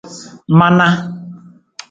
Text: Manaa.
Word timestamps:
Manaa. 0.57 0.95